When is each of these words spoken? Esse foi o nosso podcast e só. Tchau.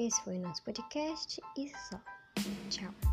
Esse 0.00 0.18
foi 0.22 0.38
o 0.38 0.40
nosso 0.40 0.62
podcast 0.62 1.42
e 1.58 1.68
só. 1.68 2.00
Tchau. 2.70 3.09